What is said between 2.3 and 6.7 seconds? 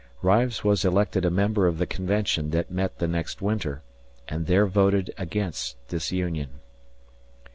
that met the next winter, and there voted against disunion.